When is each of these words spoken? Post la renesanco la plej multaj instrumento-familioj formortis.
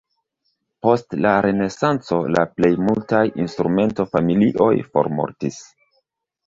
Post 0.85 1.13
la 1.25 1.33
renesanco 1.47 2.19
la 2.37 2.47
plej 2.55 2.73
multaj 2.89 3.23
instrumento-familioj 3.47 4.75
formortis. 4.93 5.63